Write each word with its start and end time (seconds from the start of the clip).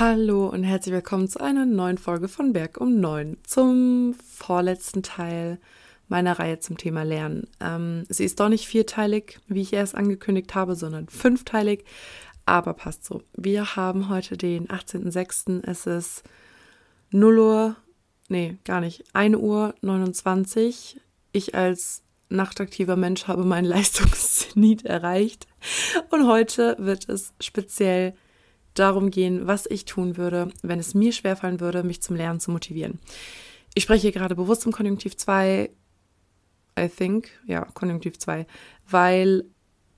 Hallo 0.00 0.46
und 0.46 0.64
herzlich 0.64 0.94
willkommen 0.94 1.28
zu 1.28 1.40
einer 1.40 1.66
neuen 1.66 1.98
Folge 1.98 2.28
von 2.28 2.54
Berg 2.54 2.80
um 2.80 3.00
9 3.00 3.36
zum 3.42 4.14
vorletzten 4.14 5.02
Teil 5.02 5.58
meiner 6.08 6.38
Reihe 6.38 6.58
zum 6.58 6.78
Thema 6.78 7.02
Lernen. 7.02 7.48
Ähm, 7.60 8.06
sie 8.08 8.24
ist 8.24 8.40
doch 8.40 8.48
nicht 8.48 8.66
vierteilig, 8.66 9.40
wie 9.46 9.60
ich 9.60 9.74
erst 9.74 9.94
angekündigt 9.94 10.54
habe, 10.54 10.74
sondern 10.74 11.06
fünfteilig, 11.10 11.84
aber 12.46 12.72
passt 12.72 13.04
so. 13.04 13.20
Wir 13.36 13.76
haben 13.76 14.08
heute 14.08 14.38
den 14.38 14.68
18.06. 14.68 15.68
Es 15.68 15.84
ist 15.84 16.22
0 17.10 17.38
Uhr, 17.38 17.76
nee, 18.30 18.56
gar 18.64 18.80
nicht, 18.80 19.04
1 19.12 19.36
Uhr 19.36 19.74
29. 19.82 20.98
Ich 21.32 21.54
als 21.54 22.00
nachtaktiver 22.30 22.96
Mensch 22.96 23.28
habe 23.28 23.44
meinen 23.44 23.64
Leistungsnied 23.66 24.86
erreicht 24.86 25.46
und 26.08 26.26
heute 26.26 26.76
wird 26.78 27.06
es 27.10 27.34
speziell 27.38 28.14
darum 28.74 29.10
gehen, 29.10 29.46
was 29.46 29.66
ich 29.66 29.84
tun 29.84 30.16
würde, 30.16 30.48
wenn 30.62 30.78
es 30.78 30.94
mir 30.94 31.12
schwerfallen 31.12 31.60
würde, 31.60 31.82
mich 31.82 32.02
zum 32.02 32.16
Lernen 32.16 32.40
zu 32.40 32.50
motivieren. 32.50 33.00
Ich 33.74 33.84
spreche 33.84 34.12
gerade 34.12 34.34
bewusst 34.34 34.66
im 34.66 34.72
Konjunktiv 34.72 35.16
2, 35.16 35.70
I 36.78 36.88
think, 36.88 37.30
ja, 37.46 37.64
Konjunktiv 37.64 38.18
2, 38.18 38.46
weil 38.88 39.44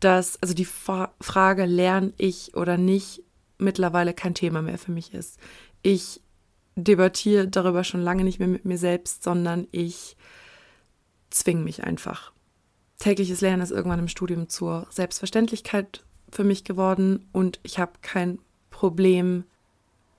das, 0.01 0.41
also 0.43 0.55
die 0.55 0.65
Fra 0.65 1.15
Frage, 1.21 1.65
lerne 1.65 2.13
ich 2.17 2.55
oder 2.55 2.77
nicht, 2.77 3.23
mittlerweile 3.59 4.15
kein 4.15 4.35
Thema 4.35 4.63
mehr 4.63 4.79
für 4.79 4.93
mich 4.93 5.15
ist. 5.15 5.39
Ich 5.83 6.21
debattiere 6.75 7.49
darüber 7.49 7.85
schon 7.85 8.03
lange 8.03 8.25
nicht 8.25 8.39
mehr 8.39 8.49
mit 8.49 8.65
mir 8.65 8.79
selbst, 8.79 9.23
sondern 9.23 9.69
ich 9.71 10.17
zwinge 11.31 11.63
mich 11.63 11.85
einfach. 11.85 12.33
Tägliches 12.99 13.41
Lernen 13.41 13.63
ist 13.63 13.71
irgendwann 13.71 13.99
im 13.99 14.09
Studium 14.09 14.49
zur 14.49 14.87
Selbstverständlichkeit 14.91 16.05
für 16.31 16.45
mich 16.45 16.65
geworden 16.65 17.29
und 17.33 17.61
ich 17.63 17.79
habe 17.79 17.93
kein 18.01 18.39
Problem 18.83 19.45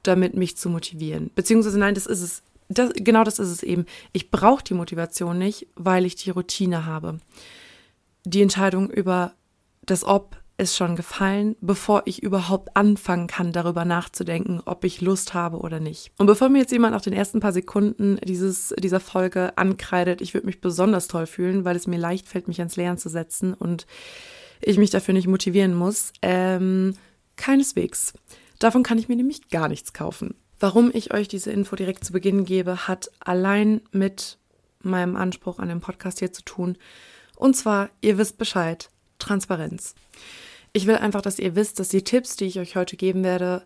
damit, 0.04 0.36
mich 0.36 0.56
zu 0.56 0.70
motivieren. 0.70 1.32
Beziehungsweise 1.36 1.78
nein, 1.78 1.96
das 1.96 2.06
ist 2.06 2.22
es. 2.22 2.44
Das, 2.70 2.92
genau 2.96 3.26
das 3.26 3.38
ist 3.38 3.50
es 3.50 3.62
eben. 3.62 3.86
Ich 4.14 4.32
brauche 4.32 4.64
die 4.64 4.74
Motivation 4.74 5.38
nicht, 5.38 5.68
weil 5.76 6.06
ich 6.06 6.16
die 6.16 6.30
Routine 6.30 6.86
habe. 6.86 7.20
Die 8.24 8.42
Entscheidung 8.42 8.90
über 8.90 9.34
das 9.86 10.06
Ob 10.06 10.38
ist 10.58 10.78
schon 10.78 10.96
gefallen, 10.96 11.58
bevor 11.60 12.04
ich 12.06 12.24
überhaupt 12.24 12.78
anfangen 12.78 13.28
kann, 13.28 13.52
darüber 13.52 13.84
nachzudenken, 13.84 14.62
ob 14.64 14.86
ich 14.86 15.02
Lust 15.02 15.34
habe 15.34 15.58
oder 15.58 15.82
nicht. 15.82 16.14
Und 16.18 16.28
bevor 16.28 16.48
mir 16.48 16.60
jetzt 16.60 16.72
jemand 16.72 16.94
nach 16.94 17.02
den 17.02 17.12
ersten 17.12 17.42
paar 17.42 17.52
Sekunden 17.52 18.18
dieses, 18.24 18.74
dieser 18.80 19.02
Folge 19.02 19.58
ankreidet, 19.58 20.22
ich 20.22 20.34
würde 20.34 20.48
mich 20.48 20.62
besonders 20.62 21.10
toll 21.10 21.26
fühlen, 21.26 21.66
weil 21.66 21.76
es 21.76 21.86
mir 21.86 22.00
leicht 22.00 22.30
fällt, 22.30 22.48
mich 22.48 22.60
ans 22.60 22.78
Lernen 22.78 22.98
zu 22.98 23.10
setzen 23.10 23.54
und 23.54 23.86
ich 24.62 24.78
mich 24.78 24.90
dafür 24.90 25.14
nicht 25.14 25.28
motivieren 25.28 25.74
muss. 25.74 26.14
Ähm, 26.22 26.96
keineswegs. 27.36 28.14
Davon 28.64 28.82
kann 28.84 28.98
ich 28.98 29.10
mir 29.10 29.18
nämlich 29.18 29.50
gar 29.50 29.68
nichts 29.68 29.92
kaufen. 29.92 30.36
Warum 30.58 30.90
ich 30.94 31.14
euch 31.14 31.28
diese 31.28 31.52
Info 31.52 31.76
direkt 31.76 32.06
zu 32.06 32.14
Beginn 32.14 32.46
gebe, 32.46 32.88
hat 32.88 33.12
allein 33.20 33.82
mit 33.92 34.38
meinem 34.80 35.18
Anspruch 35.18 35.60
an 35.60 35.68
dem 35.68 35.82
Podcast 35.82 36.20
hier 36.20 36.32
zu 36.32 36.44
tun. 36.44 36.78
Und 37.36 37.58
zwar, 37.58 37.90
ihr 38.00 38.18
wisst 38.18 38.38
Bescheid, 38.38 38.90
Transparenz. 39.20 39.96
Ich 40.72 40.88
will 40.88 40.96
einfach, 40.96 41.22
dass 41.22 41.40
ihr 41.40 41.58
wisst, 41.58 41.78
dass 41.82 41.90
die 41.90 42.06
Tipps, 42.06 42.38
die 42.38 42.46
ich 42.46 42.58
euch 42.58 42.78
heute 42.78 42.96
geben 42.96 43.26
werde, 43.26 43.66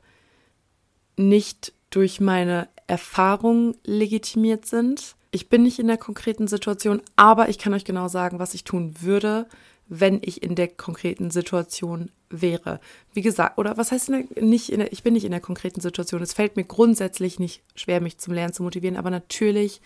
nicht 1.15 1.73
durch 1.91 2.19
meine 2.19 2.67
Erfahrung 2.87 3.75
legitimiert 3.83 4.65
sind. 4.65 5.15
Ich 5.29 5.47
bin 5.47 5.61
nicht 5.61 5.77
in 5.77 5.85
der 5.85 5.97
konkreten 5.97 6.47
Situation, 6.47 7.03
aber 7.15 7.49
ich 7.49 7.59
kann 7.59 7.75
euch 7.75 7.85
genau 7.85 8.07
sagen, 8.07 8.39
was 8.39 8.55
ich 8.55 8.63
tun 8.63 8.95
würde, 8.99 9.45
wenn 9.89 10.19
ich 10.21 10.43
in 10.43 10.55
der 10.55 10.67
konkreten 10.67 11.31
Situation 11.31 12.11
wäre. 12.29 12.79
Wie 13.13 13.21
gesagt, 13.21 13.57
oder 13.57 13.77
was 13.77 13.91
heißt 13.91 14.11
nicht 14.41 14.69
in 14.69 14.79
der, 14.79 14.91
ich 14.91 15.03
bin 15.03 15.13
nicht 15.13 15.25
in 15.25 15.31
der 15.31 15.39
konkreten 15.39 15.81
Situation. 15.81 16.21
Es 16.21 16.33
fällt 16.33 16.57
mir 16.57 16.65
grundsätzlich 16.65 17.39
nicht 17.39 17.61
schwer, 17.75 18.01
mich 18.01 18.17
zum 18.17 18.33
Lernen 18.33 18.53
zu 18.53 18.63
motivieren, 18.63 18.97
aber 18.97 19.09
natürlich 19.09 19.81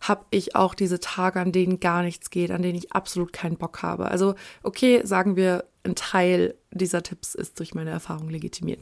habe 0.00 0.24
ich 0.30 0.56
auch 0.56 0.74
diese 0.74 1.00
Tage, 1.00 1.40
an 1.40 1.52
denen 1.52 1.80
gar 1.80 2.02
nichts 2.02 2.30
geht, 2.30 2.50
an 2.50 2.62
denen 2.62 2.78
ich 2.78 2.92
absolut 2.92 3.32
keinen 3.32 3.56
Bock 3.56 3.82
habe. 3.82 4.10
Also, 4.10 4.34
okay, 4.62 5.00
sagen 5.04 5.36
wir, 5.36 5.64
ein 5.84 5.94
Teil 5.94 6.54
dieser 6.72 7.02
Tipps 7.02 7.34
ist 7.34 7.58
durch 7.58 7.74
meine 7.74 7.90
Erfahrung 7.90 8.28
legitimiert. 8.28 8.80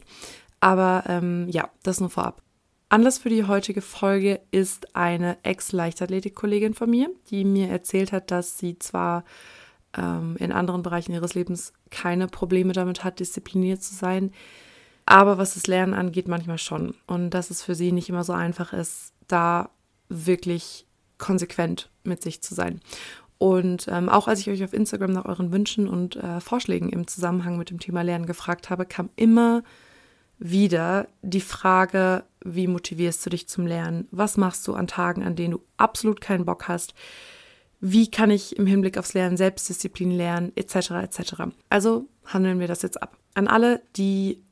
Aber 0.59 1.03
ähm, 1.07 1.47
ja, 1.49 1.69
das 1.83 1.99
nur 1.99 2.09
vorab. 2.09 2.41
Anlass 2.89 3.19
für 3.19 3.29
die 3.29 3.45
heutige 3.45 3.81
Folge 3.81 4.41
ist 4.51 4.95
eine 4.95 5.37
Ex-Leichtathletik-Kollegin 5.43 6.73
von 6.73 6.89
mir, 6.89 7.09
die 7.29 7.45
mir 7.45 7.69
erzählt 7.69 8.11
hat, 8.11 8.31
dass 8.31 8.57
sie 8.57 8.77
zwar 8.79 9.23
ähm, 9.97 10.35
in 10.37 10.51
anderen 10.51 10.83
Bereichen 10.83 11.13
ihres 11.13 11.33
Lebens 11.33 11.73
keine 11.89 12.27
Probleme 12.27 12.73
damit 12.73 13.03
hat, 13.03 13.19
diszipliniert 13.19 13.83
zu 13.83 13.93
sein. 13.93 14.31
Aber 15.05 15.37
was 15.37 15.55
das 15.55 15.67
Lernen 15.67 15.93
angeht, 15.93 16.27
manchmal 16.27 16.57
schon. 16.57 16.95
Und 17.07 17.31
dass 17.31 17.49
es 17.49 17.63
für 17.63 17.75
sie 17.75 17.91
nicht 17.91 18.09
immer 18.09 18.23
so 18.23 18.33
einfach 18.33 18.73
ist, 18.73 19.13
da 19.27 19.69
wirklich 20.09 20.85
konsequent 21.17 21.89
mit 22.03 22.21
sich 22.21 22.41
zu 22.41 22.53
sein. 22.53 22.81
Und 23.37 23.87
ähm, 23.89 24.07
auch 24.07 24.27
als 24.27 24.39
ich 24.39 24.49
euch 24.49 24.63
auf 24.63 24.73
Instagram 24.73 25.13
nach 25.13 25.25
euren 25.25 25.51
Wünschen 25.51 25.87
und 25.87 26.15
äh, 26.15 26.39
Vorschlägen 26.39 26.89
im 26.89 27.07
Zusammenhang 27.07 27.57
mit 27.57 27.71
dem 27.71 27.79
Thema 27.79 28.03
Lernen 28.03 28.27
gefragt 28.27 28.69
habe, 28.69 28.85
kam 28.85 29.09
immer 29.15 29.63
wieder 30.37 31.07
die 31.21 31.41
Frage, 31.41 32.23
wie 32.43 32.67
motivierst 32.67 33.25
du 33.25 33.29
dich 33.29 33.47
zum 33.47 33.65
Lernen? 33.65 34.07
Was 34.11 34.37
machst 34.37 34.67
du 34.67 34.73
an 34.73 34.87
Tagen, 34.87 35.23
an 35.23 35.35
denen 35.35 35.51
du 35.51 35.61
absolut 35.77 36.21
keinen 36.21 36.45
Bock 36.45 36.67
hast? 36.67 36.93
Wie 37.81 38.09
kann 38.09 38.29
ich 38.29 38.57
im 38.57 38.67
Hinblick 38.67 38.97
aufs 38.97 39.13
Lernen 39.13 39.37
Selbstdisziplin 39.37 40.11
lernen, 40.11 40.51
etc. 40.55 40.91
etc. 40.91 41.33
Also 41.69 42.07
handeln 42.25 42.59
wir 42.59 42.67
das 42.67 42.83
jetzt 42.83 43.01
ab. 43.01 43.17
An 43.33 43.47
alle, 43.47 43.81
die 43.95 44.43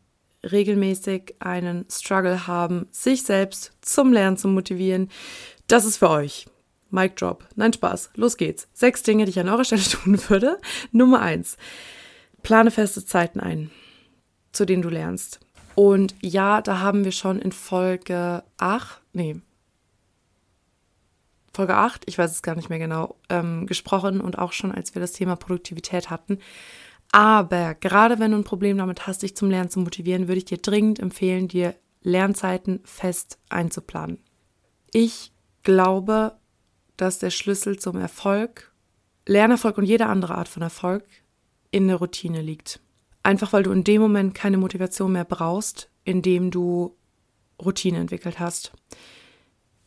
regelmäßig 0.43 1.35
einen 1.39 1.85
Struggle 1.91 2.47
haben, 2.47 2.87
sich 2.91 3.23
selbst 3.23 3.71
zum 3.81 4.11
Lernen 4.11 4.37
zu 4.37 4.47
motivieren, 4.47 5.09
das 5.67 5.85
ist 5.85 5.97
für 5.97 6.09
euch. 6.09 6.47
Mic 6.89 7.15
Drop. 7.17 7.47
Nein, 7.55 7.71
Spaß. 7.71 8.11
Los 8.15 8.35
geht's. 8.35 8.67
Sechs 8.73 9.03
Dinge, 9.03 9.25
die 9.25 9.31
ich 9.31 9.39
an 9.39 9.49
eurer 9.49 9.63
Stelle 9.63 9.83
tun 9.83 10.19
würde. 10.27 10.57
Nummer 10.91 11.21
eins. 11.21 11.57
Plane 12.41 12.71
feste 12.71 13.05
Zeiten 13.05 13.39
ein, 13.39 13.69
zu 14.51 14.65
denen 14.65 14.81
du 14.81 14.89
lernst. 14.89 15.39
Und 15.75 16.15
ja, 16.21 16.61
da 16.61 16.79
haben 16.79 17.05
wir 17.05 17.11
schon 17.11 17.39
in 17.39 17.51
Folge 17.51 18.43
8, 18.57 19.01
nee, 19.13 19.39
Folge 21.59 21.75
8, 21.75 22.03
ich 22.05 22.17
weiß 22.17 22.31
es 22.31 22.41
gar 22.41 22.55
nicht 22.55 22.69
mehr 22.69 22.79
genau, 22.79 23.17
ähm, 23.27 23.67
gesprochen 23.67 24.21
und 24.21 24.37
auch 24.37 24.53
schon, 24.53 24.71
als 24.71 24.95
wir 24.95 25.01
das 25.01 25.11
Thema 25.11 25.35
Produktivität 25.35 26.09
hatten. 26.09 26.39
Aber 27.11 27.75
gerade 27.75 28.17
wenn 28.17 28.31
du 28.31 28.37
ein 28.37 28.45
Problem 28.45 28.77
damit 28.77 29.07
hast, 29.07 29.23
dich 29.23 29.35
zum 29.35 29.49
Lernen 29.49 29.69
zu 29.69 29.81
motivieren, 29.81 30.29
würde 30.29 30.37
ich 30.37 30.45
dir 30.45 30.59
dringend 30.59 30.99
empfehlen, 30.99 31.49
dir 31.49 31.75
Lernzeiten 32.01 32.79
fest 32.85 33.39
einzuplanen. 33.49 34.19
Ich 34.93 35.33
glaube, 35.63 36.37
dass 36.95 37.19
der 37.19 37.29
Schlüssel 37.29 37.77
zum 37.77 37.97
Erfolg, 37.97 38.71
Lernerfolg 39.25 39.77
und 39.79 39.83
jede 39.83 40.05
andere 40.05 40.35
Art 40.35 40.47
von 40.47 40.61
Erfolg 40.61 41.03
in 41.71 41.89
der 41.89 41.97
Routine 41.97 42.41
liegt. 42.41 42.79
Einfach 43.21 43.51
weil 43.51 43.63
du 43.63 43.73
in 43.73 43.83
dem 43.83 44.01
Moment 44.01 44.33
keine 44.33 44.55
Motivation 44.55 45.11
mehr 45.11 45.25
brauchst, 45.25 45.89
indem 46.05 46.51
du 46.51 46.95
Routine 47.61 47.97
entwickelt 47.97 48.39
hast 48.39 48.71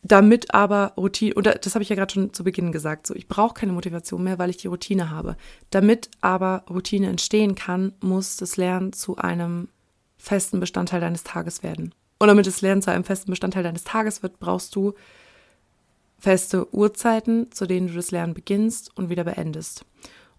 damit 0.03 0.53
aber 0.53 0.93
Routine, 0.97 1.33
und 1.33 1.47
das 1.47 1.73
habe 1.73 1.83
ich 1.83 1.89
ja 1.89 1.95
gerade 1.95 2.13
schon 2.13 2.33
zu 2.33 2.43
Beginn 2.43 2.71
gesagt, 2.71 3.07
so 3.07 3.15
ich 3.15 3.27
brauche 3.27 3.53
keine 3.53 3.71
Motivation 3.71 4.23
mehr, 4.23 4.37
weil 4.37 4.49
ich 4.49 4.57
die 4.57 4.67
Routine 4.67 5.09
habe. 5.09 5.37
Damit 5.69 6.09
aber 6.19 6.65
Routine 6.69 7.07
entstehen 7.07 7.55
kann, 7.55 7.93
muss 8.01 8.35
das 8.35 8.57
Lernen 8.57 8.91
zu 8.91 9.15
einem 9.15 9.69
festen 10.17 10.59
Bestandteil 10.59 10.99
deines 10.99 11.23
Tages 11.23 11.63
werden. 11.63 11.95
Und 12.19 12.27
damit 12.27 12.47
das 12.47 12.61
Lernen 12.61 12.81
zu 12.81 12.91
einem 12.91 13.05
festen 13.05 13.31
Bestandteil 13.31 13.63
deines 13.63 13.85
Tages 13.85 14.23
wird, 14.23 14.39
brauchst 14.39 14.75
du 14.75 14.93
feste 16.19 16.73
Uhrzeiten, 16.73 17.51
zu 17.51 17.65
denen 17.65 17.87
du 17.87 17.93
das 17.93 18.11
Lernen 18.11 18.33
beginnst 18.33 18.95
und 18.97 19.09
wieder 19.09 19.23
beendest. 19.23 19.85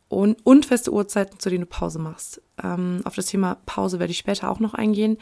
Und, 0.08 0.38
und 0.44 0.66
feste 0.66 0.92
Uhrzeiten, 0.92 1.38
zu 1.38 1.48
denen 1.48 1.62
du 1.62 1.66
Pause 1.66 1.98
machst. 1.98 2.40
Ähm, 2.62 3.00
auf 3.04 3.14
das 3.14 3.26
Thema 3.26 3.56
Pause 3.66 3.98
werde 3.98 4.10
ich 4.10 4.18
später 4.18 4.50
auch 4.50 4.60
noch 4.60 4.74
eingehen. 4.74 5.18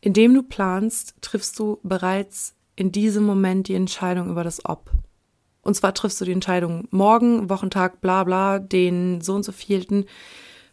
Indem 0.00 0.34
du 0.34 0.42
planst, 0.42 1.14
triffst 1.20 1.58
du 1.58 1.80
bereits 1.82 2.54
in 2.76 2.92
diesem 2.92 3.24
Moment 3.24 3.68
die 3.68 3.74
Entscheidung 3.74 4.30
über 4.30 4.44
das 4.44 4.64
Ob. 4.64 4.90
Und 5.62 5.74
zwar 5.74 5.94
triffst 5.94 6.20
du 6.20 6.24
die 6.24 6.32
Entscheidung, 6.32 6.86
morgen, 6.90 7.50
Wochentag, 7.50 8.00
bla 8.00 8.22
bla, 8.22 8.60
den 8.60 9.20
so 9.20 9.34
und 9.34 9.42
so 9.42 9.50
vielten, 9.50 10.04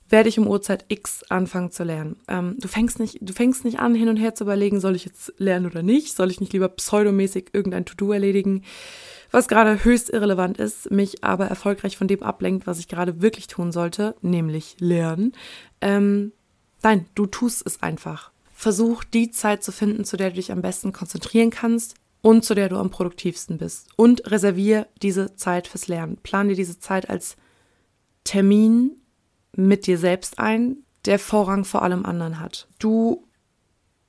werde 0.09 0.29
ich 0.29 0.37
um 0.37 0.47
Uhrzeit 0.47 0.85
X 0.89 1.23
anfangen 1.29 1.71
zu 1.71 1.83
lernen. 1.83 2.17
Ähm, 2.27 2.57
du, 2.59 2.67
fängst 2.67 2.99
nicht, 2.99 3.17
du 3.21 3.33
fängst 3.33 3.65
nicht 3.65 3.79
an, 3.79 3.95
hin 3.95 4.09
und 4.09 4.17
her 4.17 4.35
zu 4.35 4.43
überlegen, 4.43 4.79
soll 4.79 4.95
ich 4.95 5.05
jetzt 5.05 5.33
lernen 5.37 5.65
oder 5.65 5.81
nicht? 5.81 6.15
Soll 6.15 6.29
ich 6.29 6.39
nicht 6.39 6.53
lieber 6.53 6.69
pseudomäßig 6.69 7.47
irgendein 7.53 7.85
To-Do 7.85 8.11
erledigen? 8.11 8.63
Was 9.31 9.47
gerade 9.47 9.83
höchst 9.83 10.11
irrelevant 10.11 10.59
ist, 10.59 10.91
mich 10.91 11.23
aber 11.23 11.47
erfolgreich 11.47 11.97
von 11.97 12.07
dem 12.07 12.21
ablenkt, 12.21 12.67
was 12.67 12.77
ich 12.77 12.87
gerade 12.87 13.23
wirklich 13.23 13.47
tun 13.47 13.71
sollte, 13.71 14.15
nämlich 14.21 14.75
lernen. 14.77 15.31
Ähm, 15.81 16.33
nein, 16.83 17.07
du 17.15 17.25
tust 17.25 17.65
es 17.65 17.81
einfach. 17.81 18.32
Versuch 18.63 19.03
die 19.03 19.29
Zeit 19.29 19.61
zu 19.61 19.73
finden, 19.73 20.05
zu 20.05 20.15
der 20.15 20.29
du 20.29 20.37
dich 20.37 20.51
am 20.53 20.61
besten 20.61 20.93
konzentrieren 20.93 21.49
kannst 21.49 21.95
und 22.21 22.45
zu 22.45 22.55
der 22.55 22.69
du 22.69 22.77
am 22.77 22.89
produktivsten 22.89 23.57
bist. 23.57 23.89
Und 23.97 24.31
reservier 24.31 24.87
diese 25.01 25.35
Zeit 25.35 25.67
fürs 25.67 25.89
Lernen. 25.89 26.15
Plan 26.23 26.47
dir 26.47 26.55
diese 26.55 26.79
Zeit 26.79 27.09
als 27.09 27.35
Termin 28.23 29.01
mit 29.53 29.85
dir 29.85 29.97
selbst 29.97 30.39
ein, 30.39 30.77
der 31.03 31.19
Vorrang 31.19 31.65
vor 31.65 31.81
allem 31.81 32.05
anderen 32.05 32.39
hat. 32.39 32.69
Du 32.79 33.27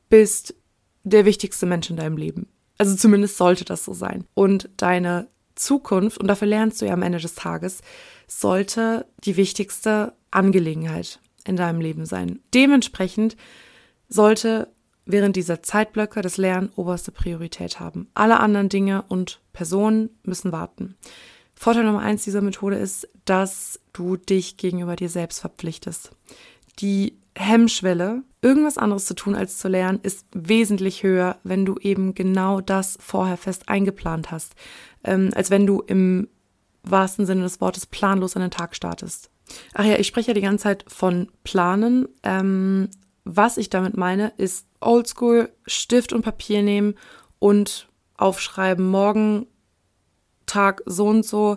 bist 0.08 0.54
der 1.02 1.24
wichtigste 1.24 1.66
Mensch 1.66 1.90
in 1.90 1.96
deinem 1.96 2.16
Leben. 2.16 2.46
Also 2.78 2.94
zumindest 2.94 3.36
sollte 3.36 3.64
das 3.64 3.84
so 3.84 3.92
sein. 3.92 4.24
Und 4.34 4.70
deine 4.76 5.26
Zukunft, 5.56 6.18
und 6.18 6.28
dafür 6.28 6.46
lernst 6.46 6.80
du 6.80 6.86
ja 6.86 6.92
am 6.92 7.02
Ende 7.02 7.18
des 7.18 7.34
Tages, 7.34 7.80
sollte 8.28 9.06
die 9.24 9.36
wichtigste 9.36 10.12
Angelegenheit 10.30 11.18
in 11.44 11.56
deinem 11.56 11.80
Leben 11.80 12.06
sein. 12.06 12.38
Dementsprechend 12.54 13.36
sollte 14.08 14.68
während 15.06 15.36
dieser 15.36 15.62
Zeitblöcke 15.62 16.22
das 16.22 16.36
Lernen 16.36 16.70
oberste 16.76 17.12
Priorität 17.12 17.80
haben. 17.80 18.08
Alle 18.14 18.40
anderen 18.40 18.68
Dinge 18.68 19.04
und 19.08 19.40
Personen 19.52 20.10
müssen 20.22 20.52
warten. 20.52 20.96
Vorteil 21.54 21.84
Nummer 21.84 22.00
eins 22.00 22.24
dieser 22.24 22.40
Methode 22.40 22.76
ist, 22.76 23.08
dass 23.24 23.80
du 23.92 24.16
dich 24.16 24.56
gegenüber 24.56 24.96
dir 24.96 25.08
selbst 25.08 25.40
verpflichtest. 25.40 26.10
Die 26.80 27.18
Hemmschwelle, 27.36 28.22
irgendwas 28.42 28.78
anderes 28.78 29.06
zu 29.06 29.14
tun 29.14 29.34
als 29.34 29.58
zu 29.58 29.68
lernen, 29.68 30.00
ist 30.02 30.26
wesentlich 30.32 31.02
höher, 31.02 31.38
wenn 31.42 31.64
du 31.64 31.76
eben 31.80 32.14
genau 32.14 32.60
das 32.60 32.96
vorher 33.00 33.36
fest 33.36 33.68
eingeplant 33.68 34.30
hast, 34.30 34.54
ähm, 35.04 35.30
als 35.34 35.50
wenn 35.50 35.66
du 35.66 35.80
im 35.80 36.28
wahrsten 36.82 37.26
Sinne 37.26 37.42
des 37.42 37.60
Wortes 37.60 37.86
planlos 37.86 38.36
an 38.36 38.42
den 38.42 38.50
Tag 38.50 38.76
startest. 38.76 39.30
Ach 39.74 39.84
ja, 39.84 39.96
ich 39.96 40.06
spreche 40.06 40.28
ja 40.28 40.34
die 40.34 40.40
ganze 40.40 40.64
Zeit 40.64 40.84
von 40.88 41.28
Planen. 41.42 42.08
Ähm, 42.22 42.88
was 43.24 43.56
ich 43.56 43.70
damit 43.70 43.96
meine, 43.96 44.32
ist 44.36 44.66
oldschool 44.80 45.50
Stift 45.66 46.12
und 46.12 46.22
Papier 46.22 46.62
nehmen 46.62 46.94
und 47.38 47.88
aufschreiben. 48.16 48.86
Morgen 48.86 49.46
Tag 50.46 50.82
so 50.86 51.06
und 51.06 51.24
so 51.24 51.56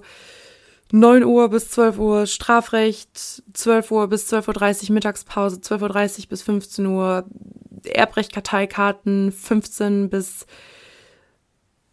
9 0.92 1.24
Uhr 1.25 1.50
bis 1.50 1.69
12 1.72 2.00
Uhr 2.00 2.25
Strafrecht, 2.25 3.44
12 3.54 3.92
Uhr 3.92 4.08
bis 4.08 4.31
12.30 4.31 4.88
Uhr 4.90 4.94
Mittagspause, 4.94 5.58
12.30 5.58 6.19
Uhr 6.19 6.25
bis 6.30 6.42
15 6.42 6.86
Uhr 6.86 7.25
Erbrechtkarteikarten, 7.84 9.31
15 9.31 10.10
bis 10.10 10.46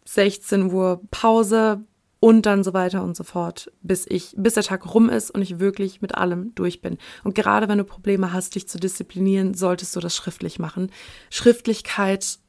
16 0.05 0.71
Uhr 0.71 1.01
Pause 1.11 1.81
und 2.25 2.47
dann 2.47 2.63
so 2.63 2.73
weiter 2.73 3.03
und 3.03 3.15
so 3.15 3.23
fort, 3.23 3.71
bis 3.83 4.07
ich, 4.09 4.33
bis 4.35 4.55
der 4.55 4.63
Tag 4.63 4.91
rum 4.95 5.09
ist 5.09 5.29
und 5.29 5.43
ich 5.43 5.59
wirklich 5.59 6.01
mit 6.01 6.15
allem 6.15 6.55
durch 6.55 6.81
bin. 6.81 6.97
Und 7.23 7.35
gerade 7.35 7.69
wenn 7.69 7.77
du 7.77 7.83
Probleme 7.83 8.33
hast, 8.33 8.55
dich 8.55 8.67
zu 8.67 8.79
disziplinieren, 8.79 9.53
solltest 9.53 9.95
du 9.95 9.99
das 9.99 10.15
schriftlich 10.15 10.57
machen. 10.57 10.91
Schriftlichkeit 11.29 12.39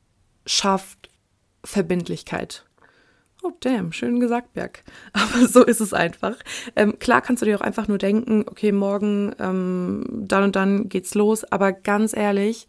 schafft 0.46 1.11
Verbindlichkeit. 1.62 2.64
Oh, 3.43 3.52
damn, 3.61 3.93
schön 3.93 4.19
gesagt, 4.19 4.55
Berg. 4.55 4.82
Aber 5.12 5.46
so 5.46 5.62
ist 5.62 5.81
es 5.81 5.93
einfach. 5.93 6.37
Ähm, 6.75 6.99
klar 6.99 7.20
kannst 7.20 7.43
du 7.43 7.46
dir 7.46 7.58
auch 7.58 7.64
einfach 7.64 7.87
nur 7.87 7.99
denken, 7.99 8.46
okay, 8.49 8.72
morgen, 8.72 9.34
ähm, 9.38 10.06
dann 10.11 10.44
und 10.44 10.56
dann 10.56 10.88
geht's 10.88 11.14
los. 11.14 11.44
Aber 11.44 11.72
ganz 11.72 12.17
ehrlich, 12.17 12.67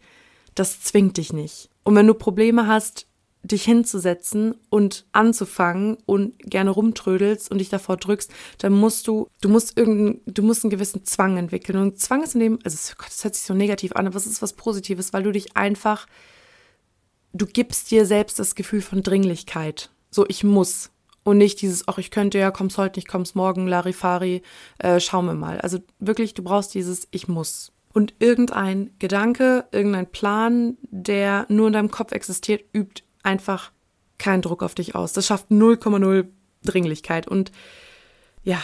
das 0.54 0.82
zwingt 0.82 1.16
dich 1.16 1.32
nicht. 1.32 1.70
Und 1.84 1.94
wenn 1.94 2.06
du 2.06 2.12
Probleme 2.12 2.66
hast, 2.66 3.07
dich 3.48 3.64
hinzusetzen 3.64 4.54
und 4.70 5.06
anzufangen 5.12 5.96
und 6.06 6.38
gerne 6.38 6.70
rumtrödelst 6.70 7.50
und 7.50 7.58
dich 7.58 7.68
davor 7.68 7.96
drückst, 7.96 8.30
dann 8.58 8.72
musst 8.72 9.06
du, 9.08 9.28
du 9.40 9.48
musst 9.48 9.76
irgendeinen, 9.76 10.20
du 10.26 10.42
musst 10.42 10.64
einen 10.64 10.70
gewissen 10.70 11.04
Zwang 11.04 11.36
entwickeln. 11.36 11.78
Und 11.78 11.98
Zwang 11.98 12.22
ist 12.22 12.34
in 12.34 12.40
dem, 12.40 12.58
also 12.64 12.94
Gott, 12.96 13.08
das 13.08 13.24
hört 13.24 13.34
sich 13.34 13.44
so 13.44 13.54
negativ 13.54 13.92
an, 13.92 14.06
aber 14.06 14.16
es 14.16 14.26
ist 14.26 14.42
was 14.42 14.52
Positives, 14.52 15.12
weil 15.12 15.22
du 15.22 15.32
dich 15.32 15.56
einfach, 15.56 16.06
du 17.32 17.46
gibst 17.46 17.90
dir 17.90 18.06
selbst 18.06 18.38
das 18.38 18.54
Gefühl 18.54 18.82
von 18.82 19.02
Dringlichkeit. 19.02 19.90
So, 20.10 20.26
ich 20.28 20.44
muss. 20.44 20.90
Und 21.24 21.38
nicht 21.38 21.60
dieses, 21.60 21.86
ach, 21.88 21.98
ich 21.98 22.10
könnte 22.10 22.38
ja, 22.38 22.50
komm's 22.50 22.78
heute 22.78 22.98
nicht, 22.98 23.08
komm's 23.08 23.34
morgen, 23.34 23.66
Larifari, 23.66 24.42
äh, 24.78 24.98
schauen 24.98 25.26
wir 25.26 25.34
mal. 25.34 25.60
Also 25.60 25.78
wirklich, 25.98 26.32
du 26.32 26.42
brauchst 26.42 26.74
dieses, 26.74 27.08
ich 27.10 27.28
muss. 27.28 27.72
Und 27.92 28.14
irgendein 28.18 28.90
Gedanke, 28.98 29.66
irgendein 29.72 30.10
Plan, 30.10 30.78
der 30.82 31.46
nur 31.48 31.66
in 31.66 31.72
deinem 31.72 31.90
Kopf 31.90 32.12
existiert, 32.12 32.64
übt 32.72 33.02
einfach 33.22 33.72
keinen 34.18 34.42
Druck 34.42 34.62
auf 34.62 34.74
dich 34.74 34.94
aus. 34.94 35.12
Das 35.12 35.26
schafft 35.26 35.50
0,0 35.50 36.26
Dringlichkeit. 36.64 37.28
Und 37.28 37.52
ja, 38.42 38.60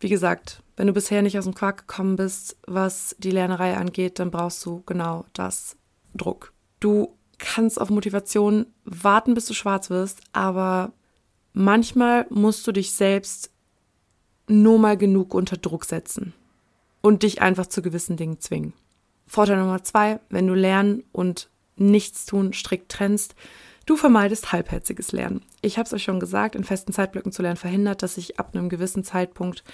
wie 0.00 0.08
gesagt, 0.08 0.62
wenn 0.76 0.86
du 0.86 0.92
bisher 0.92 1.22
nicht 1.22 1.38
aus 1.38 1.44
dem 1.44 1.54
Quark 1.54 1.88
gekommen 1.88 2.16
bist, 2.16 2.56
was 2.66 3.16
die 3.18 3.30
Lernerei 3.30 3.76
angeht, 3.76 4.18
dann 4.18 4.30
brauchst 4.30 4.64
du 4.66 4.82
genau 4.86 5.24
das 5.32 5.76
Druck. 6.14 6.52
Du 6.80 7.16
kannst 7.38 7.80
auf 7.80 7.90
Motivation 7.90 8.66
warten, 8.84 9.34
bis 9.34 9.46
du 9.46 9.54
schwarz 9.54 9.90
wirst, 9.90 10.20
aber 10.32 10.92
manchmal 11.52 12.26
musst 12.30 12.66
du 12.66 12.72
dich 12.72 12.92
selbst 12.92 13.50
nur 14.46 14.78
mal 14.78 14.96
genug 14.96 15.34
unter 15.34 15.56
Druck 15.56 15.84
setzen 15.84 16.34
und 17.00 17.22
dich 17.22 17.40
einfach 17.40 17.66
zu 17.66 17.82
gewissen 17.82 18.16
Dingen 18.16 18.40
zwingen. 18.40 18.72
Vorteil 19.26 19.56
Nummer 19.56 19.82
zwei, 19.82 20.20
wenn 20.28 20.46
du 20.46 20.54
Lernen 20.54 21.02
und 21.12 21.48
Nichtstun 21.76 22.52
strikt 22.52 22.90
trennst, 22.90 23.34
du 23.86 23.96
vermeidest 23.96 24.52
halbherziges 24.52 25.12
Lernen. 25.12 25.42
Ich 25.60 25.78
habe 25.78 25.86
es 25.86 25.92
euch 25.92 26.04
schon 26.04 26.20
gesagt, 26.20 26.54
in 26.54 26.64
festen 26.64 26.92
Zeitblöcken 26.92 27.32
zu 27.32 27.42
lernen 27.42 27.56
verhindert, 27.56 28.02
dass 28.02 28.16
sich 28.16 28.38
ab 28.38 28.50
einem 28.54 28.68
gewissen 28.68 29.04
Zeitpunkt 29.04 29.64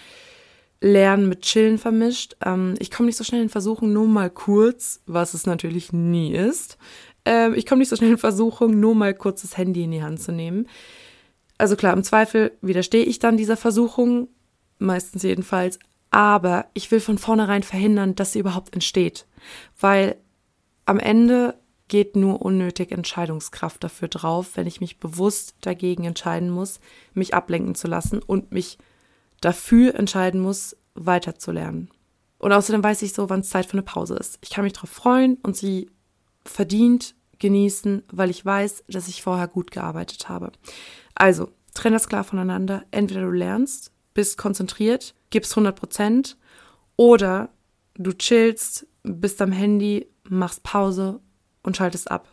Lernen 0.82 1.28
mit 1.28 1.42
Chillen 1.42 1.76
vermischt. 1.76 2.36
Ähm, 2.42 2.74
ich 2.78 2.90
komme 2.90 3.06
nicht 3.06 3.16
so 3.16 3.24
schnell 3.24 3.42
in 3.42 3.50
Versuchung, 3.50 3.92
nur 3.92 4.06
mal 4.06 4.30
kurz, 4.30 5.02
was 5.04 5.34
es 5.34 5.44
natürlich 5.44 5.92
nie 5.92 6.32
ist, 6.32 6.78
ähm, 7.24 7.54
ich 7.54 7.66
komme 7.66 7.80
nicht 7.80 7.88
so 7.88 7.96
schnell 7.96 8.12
in 8.12 8.18
Versuchung, 8.18 8.80
nur 8.80 8.94
mal 8.94 9.14
kurz 9.14 9.42
das 9.42 9.56
Handy 9.56 9.84
in 9.84 9.90
die 9.90 10.02
Hand 10.02 10.20
zu 10.20 10.32
nehmen. 10.32 10.66
Also 11.58 11.76
klar, 11.76 11.92
im 11.92 12.02
Zweifel 12.02 12.52
widerstehe 12.62 13.04
ich 13.04 13.18
dann 13.18 13.36
dieser 13.36 13.56
Versuchung, 13.56 14.28
meistens 14.78 15.22
jedenfalls, 15.22 15.78
aber 16.10 16.66
ich 16.74 16.90
will 16.90 17.00
von 17.00 17.18
vornherein 17.18 17.62
verhindern, 17.62 18.14
dass 18.14 18.32
sie 18.32 18.38
überhaupt 18.38 18.74
entsteht, 18.74 19.26
weil 19.78 20.16
am 20.86 20.98
Ende 20.98 21.54
geht 21.90 22.16
nur 22.16 22.40
unnötig 22.40 22.92
Entscheidungskraft 22.92 23.84
dafür 23.84 24.08
drauf, 24.08 24.52
wenn 24.54 24.66
ich 24.66 24.80
mich 24.80 24.98
bewusst 24.98 25.56
dagegen 25.60 26.04
entscheiden 26.04 26.48
muss, 26.48 26.80
mich 27.12 27.34
ablenken 27.34 27.74
zu 27.74 27.88
lassen 27.88 28.22
und 28.22 28.52
mich 28.52 28.78
dafür 29.42 29.96
entscheiden 29.96 30.40
muss, 30.40 30.76
weiterzulernen. 30.94 31.90
Und 32.38 32.52
außerdem 32.52 32.82
weiß 32.82 33.02
ich 33.02 33.12
so, 33.12 33.28
wann 33.28 33.40
es 33.40 33.50
Zeit 33.50 33.66
für 33.66 33.74
eine 33.74 33.82
Pause 33.82 34.14
ist. 34.14 34.38
Ich 34.40 34.50
kann 34.50 34.64
mich 34.64 34.72
darauf 34.72 34.88
freuen 34.88 35.36
und 35.42 35.56
sie 35.56 35.90
verdient 36.44 37.14
genießen, 37.40 38.04
weil 38.12 38.30
ich 38.30 38.46
weiß, 38.46 38.84
dass 38.88 39.08
ich 39.08 39.22
vorher 39.22 39.48
gut 39.48 39.72
gearbeitet 39.72 40.28
habe. 40.28 40.52
Also, 41.14 41.50
trenn 41.74 41.92
das 41.92 42.08
klar 42.08 42.22
voneinander. 42.22 42.84
Entweder 42.92 43.22
du 43.22 43.32
lernst, 43.32 43.92
bist 44.14 44.38
konzentriert, 44.38 45.14
gibst 45.30 45.52
100 45.52 45.74
Prozent 45.74 46.36
oder 46.96 47.50
du 47.94 48.12
chillst, 48.12 48.86
bist 49.02 49.42
am 49.42 49.52
Handy, 49.52 50.06
machst 50.28 50.62
Pause 50.62 51.20
und 51.62 51.76
schaltest 51.76 52.10
ab. 52.10 52.28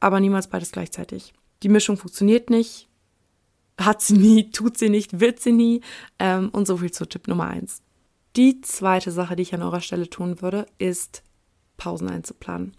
Aber 0.00 0.20
niemals 0.20 0.48
beides 0.48 0.72
gleichzeitig. 0.72 1.32
Die 1.62 1.68
Mischung 1.68 1.96
funktioniert 1.96 2.50
nicht, 2.50 2.88
hat 3.78 4.02
sie 4.02 4.18
nie, 4.18 4.50
tut 4.52 4.78
sie 4.78 4.88
nicht, 4.88 5.20
wird 5.20 5.40
sie 5.40 5.52
nie. 5.52 5.80
Ähm, 6.18 6.50
und 6.50 6.66
so 6.66 6.78
viel 6.78 6.90
zu 6.90 7.06
Tipp 7.06 7.28
Nummer 7.28 7.46
eins. 7.46 7.82
Die 8.36 8.60
zweite 8.60 9.12
Sache, 9.12 9.36
die 9.36 9.42
ich 9.42 9.54
an 9.54 9.62
eurer 9.62 9.80
Stelle 9.80 10.10
tun 10.10 10.42
würde, 10.42 10.66
ist 10.78 11.22
Pausen 11.76 12.08
einzuplanen 12.08 12.76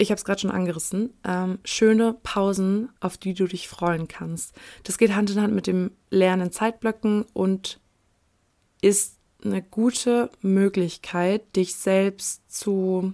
ich 0.00 0.10
habe 0.10 0.18
es 0.18 0.24
gerade 0.24 0.40
schon 0.40 0.50
angerissen, 0.50 1.12
ähm, 1.24 1.58
schöne 1.62 2.16
Pausen, 2.22 2.88
auf 3.00 3.18
die 3.18 3.34
du 3.34 3.46
dich 3.46 3.68
freuen 3.68 4.08
kannst. 4.08 4.54
Das 4.82 4.96
geht 4.96 5.14
Hand 5.14 5.30
in 5.30 5.40
Hand 5.40 5.54
mit 5.54 5.66
dem 5.66 5.90
Lernen 6.08 6.50
Zeitblöcken 6.52 7.26
und 7.34 7.78
ist 8.80 9.18
eine 9.44 9.62
gute 9.62 10.30
Möglichkeit, 10.40 11.54
dich 11.54 11.74
selbst 11.74 12.50
zu 12.50 13.12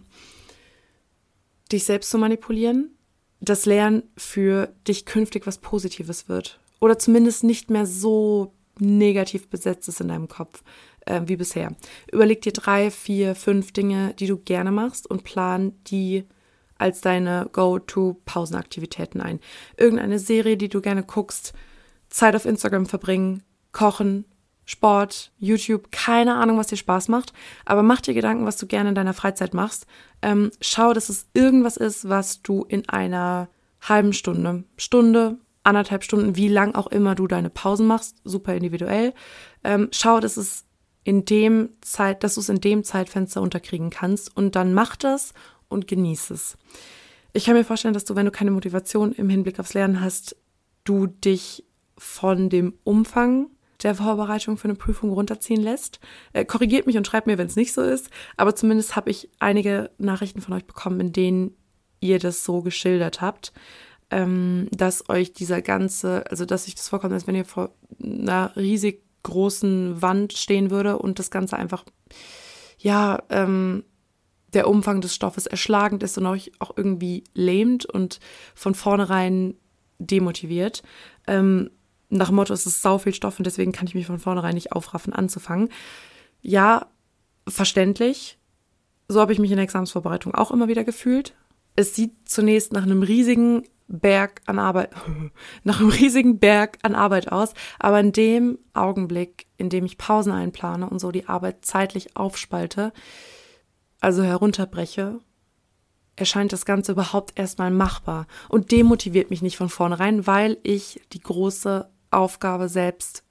dich 1.72 1.84
selbst 1.84 2.10
zu 2.10 2.18
manipulieren, 2.18 2.96
das 3.40 3.66
Lernen 3.66 4.02
für 4.16 4.72
dich 4.86 5.04
künftig 5.04 5.46
was 5.46 5.58
Positives 5.58 6.28
wird 6.28 6.60
oder 6.80 6.98
zumindest 6.98 7.44
nicht 7.44 7.70
mehr 7.70 7.86
so 7.86 8.54
negativ 8.78 9.48
besetzt 9.48 9.88
ist 9.88 10.00
in 10.00 10.08
deinem 10.08 10.28
Kopf 10.28 10.62
äh, 11.06 11.22
wie 11.26 11.36
bisher. 11.36 11.74
Überleg 12.12 12.42
dir 12.42 12.52
drei, 12.52 12.90
vier, 12.90 13.34
fünf 13.34 13.72
Dinge, 13.72 14.14
die 14.18 14.26
du 14.26 14.36
gerne 14.36 14.70
machst 14.70 15.08
und 15.08 15.24
plan 15.24 15.72
die 15.86 16.24
als 16.78 17.00
deine 17.00 17.48
Go-To-Pausenaktivitäten 17.52 19.20
ein. 19.20 19.40
Irgendeine 19.78 20.18
Serie, 20.18 20.58
die 20.58 20.68
du 20.68 20.82
gerne 20.82 21.02
guckst, 21.02 21.54
Zeit 22.10 22.36
auf 22.36 22.44
Instagram 22.44 22.86
verbringen, 22.86 23.42
kochen, 23.72 24.26
Sport, 24.66 25.32
YouTube, 25.38 25.92
keine 25.92 26.34
Ahnung, 26.34 26.58
was 26.58 26.66
dir 26.66 26.76
Spaß 26.76 27.08
macht, 27.08 27.32
aber 27.64 27.82
mach 27.82 28.00
dir 28.00 28.14
Gedanken, 28.14 28.46
was 28.46 28.56
du 28.56 28.66
gerne 28.66 28.90
in 28.90 28.94
deiner 28.96 29.14
Freizeit 29.14 29.54
machst. 29.54 29.86
Ähm, 30.22 30.50
schau, 30.60 30.92
dass 30.92 31.08
es 31.08 31.26
irgendwas 31.34 31.76
ist, 31.76 32.08
was 32.08 32.42
du 32.42 32.64
in 32.64 32.88
einer 32.88 33.48
halben 33.80 34.12
Stunde, 34.12 34.64
Stunde, 34.76 35.38
anderthalb 35.62 36.04
Stunden, 36.04 36.36
wie 36.36 36.48
lang 36.48 36.74
auch 36.74 36.88
immer 36.88 37.14
du 37.14 37.26
deine 37.26 37.50
Pausen 37.50 37.86
machst, 37.86 38.16
super 38.24 38.54
individuell. 38.54 39.14
Ähm, 39.64 39.88
schau, 39.92 40.20
dass 40.20 40.36
es 40.36 40.64
in 41.04 41.24
dem 41.24 41.70
Zeit, 41.80 42.24
dass 42.24 42.34
du 42.34 42.40
es 42.40 42.48
in 42.48 42.60
dem 42.60 42.82
Zeitfenster 42.82 43.40
unterkriegen 43.40 43.90
kannst 43.90 44.36
und 44.36 44.56
dann 44.56 44.74
mach 44.74 44.96
das 44.96 45.32
und 45.68 45.86
genieße 45.86 46.34
es. 46.34 46.56
Ich 47.32 47.44
kann 47.44 47.54
mir 47.54 47.64
vorstellen, 47.64 47.94
dass 47.94 48.04
du, 48.04 48.16
wenn 48.16 48.26
du 48.26 48.32
keine 48.32 48.50
Motivation 48.50 49.12
im 49.12 49.28
Hinblick 49.28 49.60
aufs 49.60 49.74
Lernen 49.74 50.00
hast, 50.00 50.36
du 50.84 51.06
dich 51.06 51.64
von 51.98 52.48
dem 52.48 52.74
Umfang 52.82 53.50
der 53.82 53.94
Vorbereitung 53.94 54.56
für 54.56 54.68
eine 54.68 54.74
Prüfung 54.74 55.12
runterziehen 55.12 55.62
lässt. 55.62 56.00
Äh, 56.32 56.44
korrigiert 56.44 56.86
mich 56.86 56.96
und 56.96 57.06
schreibt 57.06 57.26
mir, 57.26 57.38
wenn 57.38 57.46
es 57.46 57.56
nicht 57.56 57.72
so 57.72 57.82
ist. 57.82 58.10
Aber 58.36 58.54
zumindest 58.54 58.96
habe 58.96 59.10
ich 59.10 59.30
einige 59.38 59.90
Nachrichten 59.98 60.40
von 60.40 60.54
euch 60.54 60.64
bekommen, 60.64 61.00
in 61.00 61.12
denen 61.12 61.56
ihr 62.00 62.18
das 62.18 62.44
so 62.44 62.62
geschildert 62.62 63.20
habt, 63.20 63.52
ähm, 64.10 64.68
dass 64.70 65.08
euch 65.08 65.32
dieser 65.32 65.62
ganze, 65.62 66.24
also 66.30 66.44
dass 66.44 66.64
sich 66.64 66.74
das 66.74 66.88
vorkommt, 66.88 67.12
als 67.12 67.26
wenn 67.26 67.34
ihr 67.34 67.44
vor 67.44 67.74
einer 68.02 68.54
riesig 68.56 69.02
großen 69.22 70.00
Wand 70.00 70.32
stehen 70.32 70.70
würde 70.70 70.98
und 70.98 71.18
das 71.18 71.30
Ganze 71.30 71.56
einfach, 71.56 71.84
ja, 72.78 73.22
ähm, 73.30 73.84
der 74.52 74.68
Umfang 74.68 75.00
des 75.00 75.14
Stoffes 75.14 75.46
erschlagend 75.46 76.02
ist 76.02 76.16
und 76.16 76.26
euch 76.26 76.52
auch 76.60 76.72
irgendwie 76.76 77.24
lähmt 77.34 77.84
und 77.84 78.20
von 78.54 78.74
vornherein 78.74 79.54
demotiviert. 79.98 80.82
Ähm, 81.26 81.70
nach 82.08 82.28
dem 82.28 82.36
Motto, 82.36 82.52
es 82.52 82.66
ist 82.66 82.82
sau 82.82 82.98
viel 82.98 83.14
Stoff 83.14 83.38
und 83.38 83.46
deswegen 83.46 83.72
kann 83.72 83.86
ich 83.86 83.94
mich 83.94 84.06
von 84.06 84.18
vornherein 84.18 84.54
nicht 84.54 84.72
aufraffen, 84.72 85.12
anzufangen. 85.12 85.68
Ja, 86.40 86.86
verständlich. 87.48 88.38
So 89.08 89.20
habe 89.20 89.32
ich 89.32 89.38
mich 89.38 89.50
in 89.50 89.56
der 89.56 89.64
Examensvorbereitung 89.64 90.34
auch 90.34 90.50
immer 90.50 90.68
wieder 90.68 90.84
gefühlt. 90.84 91.34
Es 91.74 91.94
sieht 91.94 92.12
zunächst 92.24 92.72
nach 92.72 92.82
einem 92.82 93.02
riesigen 93.02 93.64
Berg 93.88 94.40
an 94.46 94.58
Arbeit, 94.58 94.90
nach 95.64 95.80
einem 95.80 95.90
riesigen 95.90 96.38
Berg 96.38 96.78
an 96.82 96.94
Arbeit 96.94 97.30
aus, 97.30 97.54
aber 97.78 98.00
in 98.00 98.12
dem 98.12 98.58
Augenblick, 98.74 99.46
in 99.58 99.70
dem 99.70 99.84
ich 99.84 99.98
Pausen 99.98 100.32
einplane 100.32 100.88
und 100.88 100.98
so 100.98 101.12
die 101.12 101.28
Arbeit 101.28 101.64
zeitlich 101.64 102.16
aufspalte, 102.16 102.92
also 104.00 104.22
herunterbreche, 104.22 105.20
erscheint 106.16 106.52
das 106.52 106.64
Ganze 106.64 106.92
überhaupt 106.92 107.38
erstmal 107.38 107.70
machbar 107.70 108.26
und 108.48 108.72
demotiviert 108.72 109.30
mich 109.30 109.42
nicht 109.42 109.56
von 109.56 109.68
vornherein, 109.68 110.26
weil 110.26 110.58
ich 110.62 111.00
die 111.12 111.20
große 111.20 111.88
Aufgabe 112.16 112.68
selbst 112.68 113.22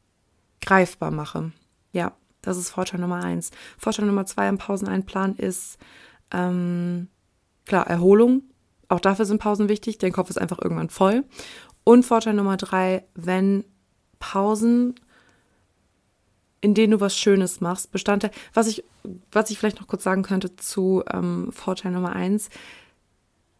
greifbar 0.61 1.11
mache. 1.11 1.51
Ja, 1.91 2.13
das 2.41 2.57
ist 2.57 2.69
Vorteil 2.69 2.99
Nummer 2.99 3.23
eins. 3.23 3.51
Vorteil 3.77 4.05
Nummer 4.05 4.25
zwei 4.25 4.47
am 4.47 4.59
Pauseneinplan 4.59 5.35
ist, 5.35 5.77
ähm, 6.31 7.07
klar, 7.65 7.87
Erholung. 7.87 8.43
Auch 8.87 8.99
dafür 8.99 9.25
sind 9.25 9.41
Pausen 9.41 9.69
wichtig. 9.69 9.97
Dein 9.97 10.11
Kopf 10.13 10.29
ist 10.29 10.37
einfach 10.37 10.59
irgendwann 10.61 10.89
voll. 10.89 11.23
Und 11.83 12.05
Vorteil 12.05 12.35
Nummer 12.35 12.57
drei, 12.57 13.05
wenn 13.15 13.65
Pausen, 14.19 14.95
in 16.61 16.75
denen 16.75 16.91
du 16.91 16.99
was 16.99 17.17
Schönes 17.17 17.61
machst, 17.61 17.91
Bestandteil, 17.91 18.31
was 18.53 18.67
ich, 18.67 18.83
was 19.31 19.49
ich 19.49 19.57
vielleicht 19.57 19.79
noch 19.79 19.87
kurz 19.87 20.03
sagen 20.03 20.21
könnte 20.21 20.55
zu 20.55 21.03
ähm, 21.11 21.51
Vorteil 21.51 21.91
Nummer 21.91 22.13
eins. 22.13 22.49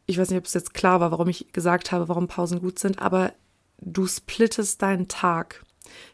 Ich 0.05 0.19
weiß 0.19 0.29
nicht, 0.29 0.37
ob 0.37 0.45
es 0.45 0.53
jetzt 0.53 0.75
klar 0.75 0.99
war, 0.99 1.09
warum 1.11 1.27
ich 1.27 1.51
gesagt 1.51 1.91
habe, 1.91 2.09
warum 2.09 2.27
Pausen 2.27 2.61
gut 2.61 2.77
sind, 2.77 2.99
aber 2.99 3.33
du 3.79 4.07
splittest 4.07 4.81
deinen 4.81 5.07
Tag. 5.07 5.63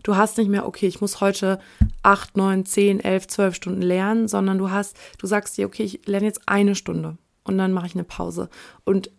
Du 0.04 0.16
hast 0.16 0.38
nicht 0.38 0.50
mehr, 0.50 0.66
okay, 0.66 0.88
ich 0.88 1.02
muss 1.02 1.22
heute 1.22 1.60
acht, 2.04 2.38
neun, 2.38 2.66
zehn, 2.66 3.00
elf, 3.00 3.28
zwölf 3.28 3.56
Stunden 3.56 3.82
lernen, 3.82 4.28
sondern 4.28 4.58
du 4.58 4.70
hast, 4.70 4.98
du 5.18 5.28
sagst 5.28 5.58
dir, 5.58 5.66
okay, 5.66 5.84
ich 5.84 6.06
lerne 6.06 6.28
jetzt 6.28 6.42
eine 6.48 6.76
Stunde 6.76 7.18
und 7.44 7.58
dann 7.58 7.74
mache 7.74 7.88
ich 7.88 7.96
eine 7.96 8.04
Pause. 8.04 8.50
Und 8.84 9.12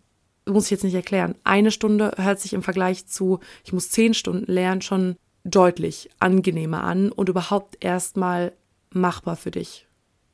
muss 0.45 0.65
ich 0.65 0.71
jetzt 0.71 0.83
nicht 0.83 0.93
erklären. 0.93 1.35
Eine 1.43 1.71
Stunde 1.71 2.13
hört 2.17 2.39
sich 2.39 2.53
im 2.53 2.63
Vergleich 2.63 3.07
zu, 3.07 3.39
ich 3.63 3.73
muss 3.73 3.89
zehn 3.89 4.13
Stunden 4.13 4.51
lernen, 4.51 4.81
schon 4.81 5.15
deutlich 5.43 6.09
angenehmer 6.19 6.83
an 6.83 7.11
und 7.11 7.29
überhaupt 7.29 7.83
erstmal 7.83 8.53
machbar 8.91 9.35
für 9.35 9.51
dich. 9.51 9.87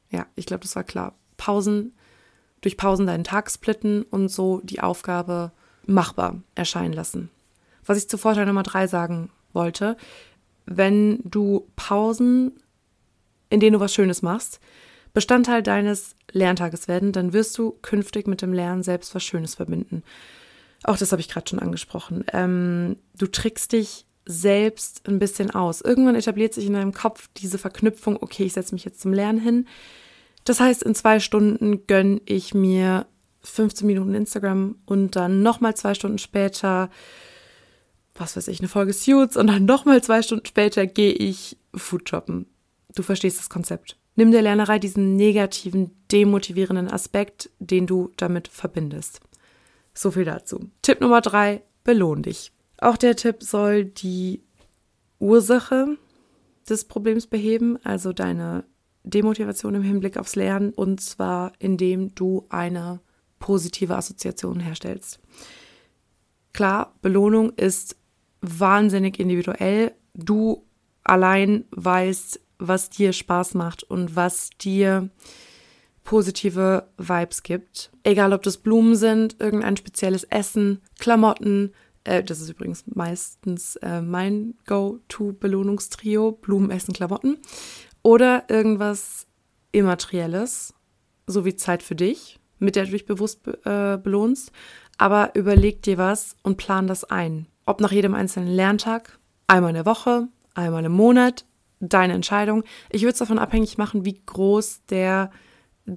Ja, 0.10 0.25
ich 0.36 0.46
glaube, 0.46 0.63
das 0.63 0.75
war 0.75 0.84
klar. 0.84 1.16
Pausen, 1.38 1.96
durch 2.62 2.78
Pausen 2.78 3.08
deinen 3.08 3.24
Tag 3.24 3.50
splitten 3.50 4.04
und 4.04 4.30
so 4.30 4.62
die 4.63 4.82
Aufgabe 4.82 5.51
machbar 5.86 6.42
erscheinen 6.56 6.94
lassen. 6.94 7.30
Was 7.89 7.98
ich 7.98 8.08
zu 8.08 8.19
Vorteil 8.19 8.46
Nummer 8.46 8.62
drei 8.62 8.86
sagen 8.86 9.31
wollte, 9.51 9.98
wenn 10.67 11.22
du 11.24 11.67
Pausen, 11.75 12.51
in 13.50 13.60
denen 13.60 13.74
du 13.74 13.79
was 13.79 13.96
Schönes 13.96 14.22
machst, 14.22 14.60
Bestandteil 15.15 15.63
deines 15.63 16.15
Lerntages 16.31 16.88
werden, 16.88 17.13
dann 17.13 17.34
wirst 17.34 17.58
du 17.58 17.79
künftig 17.81 18.27
mit 18.27 18.43
dem 18.43 18.53
Lernen 18.53 18.84
selbst 18.84 19.15
was 19.15 19.24
Schönes 19.24 19.55
verbinden. 19.55 20.03
Auch 20.84 20.98
das 20.98 21.12
habe 21.12 21.19
ich 21.19 21.29
gerade 21.29 21.50
schon 21.50 21.58
angesprochen. 21.58 22.25
Ähm, 22.31 22.98
du 23.17 23.25
trickst 23.25 23.72
dich 23.72 24.05
selbst 24.24 25.08
ein 25.08 25.17
bisschen 25.17 25.50
aus. 25.50 25.81
Irgendwann 25.81 26.13
etabliert 26.13 26.53
sich 26.53 26.67
in 26.67 26.74
deinem 26.74 26.93
Kopf 26.93 27.27
diese 27.38 27.58
Verknüpfung, 27.58 28.22
okay, 28.22 28.43
ich 28.43 28.53
setze 28.53 28.75
mich 28.75 28.86
jetzt 28.86 29.01
zum 29.01 29.13
Lernen 29.13 29.39
hin. 29.39 29.67
Das 30.43 30.60
heißt, 30.60 30.84
in 30.84 30.93
zwei 30.93 31.19
Stunden 31.19 31.88
gönne 31.88 32.22
ich 32.25 32.53
mir 32.53 33.08
15 33.41 33.88
Minuten 33.88 34.13
Instagram 34.13 34.75
und 34.86 35.15
dann 35.15 35.41
nochmal 35.41 35.75
zwei 35.75 35.96
Stunden 35.96 36.19
später 36.19 36.91
was 38.20 38.36
weiß 38.36 38.48
ich, 38.50 38.60
eine 38.60 38.68
Folge 38.68 38.94
Suits 38.94 39.38
und 39.38 39.48
dann 39.48 39.66
nochmal 39.66 40.04
zwei 40.04 40.22
Stunden 40.22 40.46
später 40.46 40.86
gehe 40.88 41.14
ich 41.14 41.58
Food 41.74 42.10
shoppen. 42.10 42.46
Du 42.96 43.04
verstehst 43.04 43.40
das 43.40 43.50
Konzept. 43.50 43.98
Nimm 44.16 44.32
der 44.32 44.42
Lernerei 44.42 44.80
diesen 44.80 45.16
negativen, 45.16 45.92
demotivierenden 46.12 46.90
Aspekt, 46.90 47.50
den 47.60 47.88
du 47.88 48.12
damit 48.18 48.48
verbindest. 48.48 49.22
So 49.94 50.12
viel 50.12 50.26
dazu. 50.26 50.70
Tipp 50.82 51.02
Nummer 51.02 51.22
drei, 51.22 51.62
belohn 51.84 52.24
dich. 52.24 52.52
Auch 52.80 52.98
der 52.98 53.16
Tipp 53.16 53.44
soll 53.44 53.86
die 53.86 54.42
Ursache 55.20 55.98
des 56.70 56.86
Problems 56.86 57.28
beheben, 57.28 57.78
also 57.84 58.14
deine 58.14 58.66
Demotivation 59.04 59.76
im 59.76 59.84
Hinblick 59.84 60.18
aufs 60.18 60.36
Lernen, 60.36 60.72
und 60.72 61.02
zwar 61.02 61.54
indem 61.60 62.14
du 62.16 62.46
eine 62.50 63.00
positive 63.40 63.96
Assoziation 63.96 64.60
herstellst. 64.60 65.20
Klar, 66.54 66.94
Belohnung 67.02 67.52
ist 67.52 67.96
wahnsinnig 68.41 69.19
individuell. 69.19 69.93
Du 70.13 70.65
allein 71.03 71.65
weißt, 71.72 72.39
was 72.60 72.89
dir 72.89 73.13
Spaß 73.13 73.53
macht 73.53 73.84
und 73.84 74.15
was 74.15 74.50
dir 74.62 75.10
positive 76.03 76.88
Vibes 76.98 77.43
gibt. 77.43 77.91
Egal, 78.03 78.34
ob 78.34 78.41
das 78.41 78.58
Blumen 78.58 78.96
sind, 78.96 79.38
irgendein 79.39 79.77
spezielles 79.77 80.24
Essen, 80.24 80.81
Klamotten. 80.98 81.72
Äh, 82.03 82.24
das 82.24 82.41
ist 82.41 82.50
übrigens 82.50 82.84
meistens 82.88 83.75
äh, 83.77 84.01
mein 84.01 84.55
Go-To-Belohnungstrio: 84.65 86.31
Blumen, 86.31 86.72
Essen, 86.72 86.93
Klamotten. 86.93 87.38
Oder 88.01 88.46
irgendwas 88.48 89.27
Immaterielles, 89.72 90.74
so 91.27 91.46
wie 91.46 91.55
Zeit 91.55 91.84
für 91.84 91.96
dich, 91.96 92.39
mit 92.58 92.75
der 92.75 92.86
du 92.86 92.91
dich 92.91 93.05
bewusst 93.05 93.48
äh, 93.65 93.98
belohnst. 93.98 94.51
Aber 94.98 95.36
überleg 95.36 95.84
dir 95.84 95.98
was 95.98 96.36
und 96.43 96.58
plan 96.58 96.88
das 96.88 97.03
ein. 97.03 97.46
Ob 97.70 97.82
nach 97.82 97.92
jedem 97.92 98.16
einzelnen 98.16 98.50
Lerntag, 98.50 99.20
einmal 99.46 99.70
in 99.70 99.76
der 99.76 99.86
Woche, 99.86 100.28
einmal 100.56 100.84
im 100.84 100.92
Monat, 100.92 101.46
deine 101.80 102.14
Entscheidung. 102.14 102.64
Ich 102.90 103.04
würde 103.04 103.12
es 103.12 103.20
davon 103.20 103.38
abhängig 103.38 103.78
machen, 103.78 104.06
wie 104.06 104.20
groß 104.26 104.86
der 104.90 105.30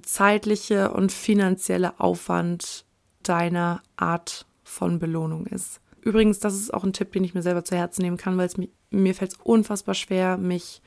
zeitliche 0.03 0.91
und 0.91 1.11
finanzielle 1.11 1.99
Aufwand 1.99 2.85
deiner 3.23 3.81
Art 3.97 4.45
von 4.63 4.99
Belohnung 4.99 5.47
ist. 5.47 5.81
Übrigens, 6.01 6.37
das 6.37 6.53
ist 6.53 6.71
auch 6.71 6.83
ein 6.83 6.93
Tipp, 6.93 7.11
den 7.11 7.23
ich 7.23 7.33
mir 7.33 7.41
selber 7.41 7.65
zu 7.65 7.75
Herzen 7.75 8.03
nehmen 8.03 8.17
kann, 8.17 8.37
weil 8.37 8.45
es 8.45 8.57
mir, 8.57 8.69
mir 8.91 9.15
fällt 9.15 9.31
es 9.31 9.39
unfassbar 9.41 9.95
schwer, 9.95 10.37
mich 10.37 10.83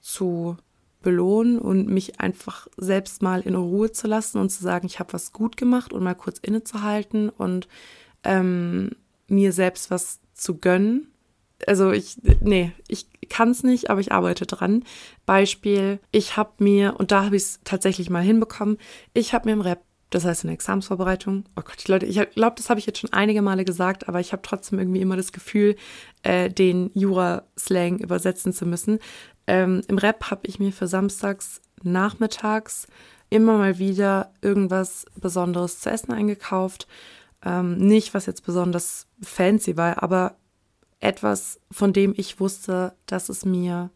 zu 0.00 0.56
belohnen 1.02 1.58
und 1.58 1.88
mich 1.88 2.20
einfach 2.20 2.68
selbst 2.76 3.20
mal 3.20 3.40
in 3.40 3.56
Ruhe 3.56 3.90
zu 3.90 4.06
lassen 4.06 4.38
und 4.38 4.50
zu 4.50 4.62
sagen, 4.62 4.86
ich 4.86 5.00
habe 5.00 5.12
was 5.12 5.32
gut 5.32 5.56
gemacht 5.56 5.92
und 5.92 6.04
mal 6.04 6.14
kurz 6.14 6.38
innezuhalten 6.38 7.30
und 7.30 7.66
ähm, 8.22 8.92
mir 9.30 9.52
selbst 9.52 9.90
was 9.90 10.20
zu 10.34 10.58
gönnen. 10.58 11.12
Also 11.66 11.90
ich, 11.92 12.16
nee, 12.40 12.72
ich 12.88 13.06
kann 13.28 13.50
es 13.50 13.62
nicht, 13.62 13.90
aber 13.90 14.00
ich 14.00 14.12
arbeite 14.12 14.46
dran. 14.46 14.84
Beispiel, 15.26 16.00
ich 16.10 16.36
habe 16.36 16.52
mir, 16.58 16.96
und 16.98 17.12
da 17.12 17.24
habe 17.24 17.36
ich 17.36 17.42
es 17.42 17.60
tatsächlich 17.64 18.10
mal 18.10 18.22
hinbekommen, 18.22 18.78
ich 19.14 19.34
habe 19.34 19.48
mir 19.48 19.52
im 19.52 19.60
Rap, 19.60 19.82
das 20.10 20.24
heißt 20.24 20.44
in 20.44 20.48
der 20.48 20.54
Examsvorbereitung, 20.54 21.44
oh 21.56 21.62
Gott, 21.62 21.86
Leute, 21.86 22.06
ich 22.06 22.20
glaube, 22.34 22.56
das 22.56 22.70
habe 22.70 22.80
ich 22.80 22.86
jetzt 22.86 22.98
schon 22.98 23.12
einige 23.12 23.42
Male 23.42 23.64
gesagt, 23.64 24.08
aber 24.08 24.20
ich 24.20 24.32
habe 24.32 24.42
trotzdem 24.42 24.78
irgendwie 24.78 25.00
immer 25.00 25.16
das 25.16 25.32
Gefühl, 25.32 25.76
äh, 26.22 26.50
den 26.50 26.90
Jura-Slang 26.94 27.98
übersetzen 27.98 28.52
zu 28.52 28.66
müssen. 28.66 28.98
Ähm, 29.46 29.82
Im 29.86 29.98
Rap 29.98 30.30
habe 30.30 30.42
ich 30.46 30.58
mir 30.58 30.72
für 30.72 30.88
samstags 30.88 31.60
nachmittags 31.82 32.86
immer 33.30 33.56
mal 33.58 33.78
wieder 33.78 34.32
irgendwas 34.42 35.06
Besonderes 35.14 35.80
zu 35.80 35.90
essen 35.90 36.12
eingekauft 36.12 36.88
ähm, 37.44 37.76
nicht, 37.78 38.14
was 38.14 38.26
jetzt 38.26 38.44
besonders 38.44 39.06
fancy 39.22 39.76
war, 39.76 40.02
aber 40.02 40.36
etwas, 40.98 41.60
von 41.70 41.92
dem 41.92 42.14
ich 42.16 42.40
wusste, 42.40 42.94
dass 43.06 43.28
es 43.28 43.44
mir 43.44 43.90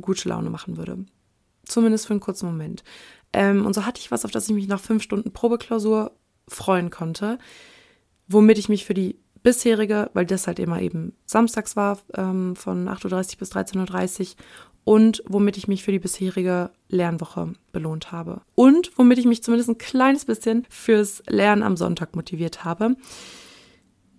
gute 0.00 0.28
Laune 0.28 0.50
machen 0.50 0.76
würde. 0.76 1.04
Zumindest 1.64 2.06
für 2.06 2.12
einen 2.12 2.20
kurzen 2.20 2.46
Moment. 2.46 2.84
Ähm, 3.32 3.66
und 3.66 3.74
so 3.74 3.84
hatte 3.84 4.00
ich 4.00 4.10
was, 4.10 4.24
auf 4.24 4.30
das 4.30 4.48
ich 4.48 4.54
mich 4.54 4.68
nach 4.68 4.80
fünf 4.80 5.02
Stunden 5.02 5.32
Probeklausur 5.32 6.12
freuen 6.48 6.90
konnte, 6.90 7.38
womit 8.28 8.58
ich 8.58 8.68
mich 8.68 8.84
für 8.84 8.94
die 8.94 9.18
bisherige, 9.42 10.10
weil 10.14 10.26
das 10.26 10.46
halt 10.46 10.58
immer 10.58 10.80
eben 10.80 11.12
samstags 11.24 11.76
war, 11.76 11.98
ähm, 12.14 12.56
von 12.56 12.88
8.30 12.88 13.34
Uhr 13.34 13.38
bis 13.38 13.52
13.30 13.52 14.20
Uhr 14.20 14.36
und 14.86 15.20
womit 15.26 15.56
ich 15.56 15.66
mich 15.66 15.82
für 15.82 15.90
die 15.90 15.98
bisherige 15.98 16.70
Lernwoche 16.88 17.54
belohnt 17.72 18.12
habe. 18.12 18.42
Und 18.54 18.92
womit 18.96 19.18
ich 19.18 19.24
mich 19.24 19.42
zumindest 19.42 19.68
ein 19.68 19.78
kleines 19.78 20.24
bisschen 20.24 20.64
fürs 20.70 21.24
Lernen 21.26 21.64
am 21.64 21.76
Sonntag 21.76 22.14
motiviert 22.14 22.64
habe. 22.64 22.94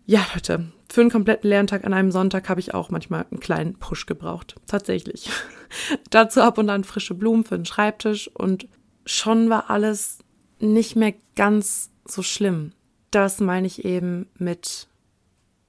Ja, 0.06 0.26
Leute, 0.34 0.74
für 0.92 1.00
einen 1.00 1.10
kompletten 1.10 1.50
Lerntag 1.50 1.86
an 1.86 1.94
einem 1.94 2.12
Sonntag 2.12 2.50
habe 2.50 2.60
ich 2.60 2.74
auch 2.74 2.90
manchmal 2.90 3.26
einen 3.32 3.40
kleinen 3.40 3.80
Push 3.80 4.08
gebraucht. 4.08 4.56
Tatsächlich. 4.68 5.30
Dazu 6.10 6.42
ab 6.42 6.58
und 6.58 6.70
an 6.70 6.84
frische 6.84 7.14
Blumen 7.14 7.46
für 7.46 7.56
den 7.56 7.66
Schreibtisch 7.66 8.30
und 8.34 8.68
schon 9.06 9.50
war 9.50 9.70
alles 9.70 10.20
nicht 10.60 10.98
mehr 10.98 11.14
ganz 11.38 11.92
so 12.06 12.22
schlimm. 12.24 12.74
das 13.12 13.40
meine 13.40 13.68
ich 13.68 13.86
eben 13.86 14.28
mit 14.38 14.90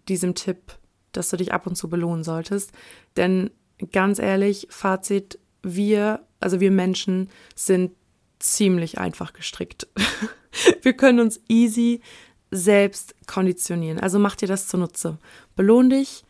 diesem 0.09 0.35
Tipp, 0.35 0.77
dass 1.13 1.31
du 1.31 1.37
dich 1.37 1.53
ab 1.53 1.69
und 1.69 1.77
zu 1.77 1.89
belohnen 1.89 2.25
solltest. 2.25 2.73
Denn 3.17 3.51
ganz 3.93 4.19
ehrlich, 4.19 4.67
Fazit, 4.71 5.39
wir, 5.63 6.25
also 6.41 6.61
wir 6.61 6.71
Menschen 6.71 7.29
sind 7.55 7.93
ziemlich 8.39 8.99
einfach 8.99 9.33
gestrickt. 9.33 9.89
wir 10.83 10.93
können 10.93 11.21
uns 11.21 11.41
easy 11.49 12.01
selbst 12.51 13.15
konditionieren. 13.27 14.01
Also 14.01 14.19
mach 14.19 14.37
dir 14.37 14.49
das 14.49 14.69
zunutze. 14.69 15.19
Belohn 15.57 15.91
dich. 15.91 16.25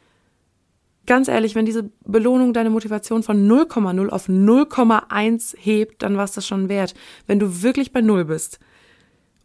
Ganz 1.06 1.28
ehrlich, 1.28 1.54
wenn 1.54 1.64
diese 1.64 1.90
Belohnung 2.04 2.52
deine 2.52 2.70
Motivation 2.70 3.22
von 3.22 3.48
0,0 3.48 4.08
auf 4.08 4.28
0,1 4.28 5.56
hebt, 5.56 6.02
dann 6.02 6.16
war 6.16 6.24
es 6.24 6.32
das 6.32 6.46
schon 6.46 6.68
wert. 6.68 6.94
Wenn 7.26 7.38
du 7.38 7.62
wirklich 7.62 7.92
bei 7.92 8.02
0 8.02 8.26
bist 8.26 8.58